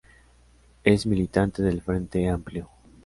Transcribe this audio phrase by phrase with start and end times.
[0.83, 2.67] Es militante del Frente Amplio.